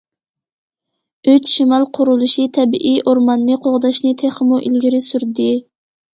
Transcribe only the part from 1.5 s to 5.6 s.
شىمال قۇرۇلۇشى تەبىئىي ئورماننى قوغداشنى تېخىمۇ ئىلگىرى سۈردى.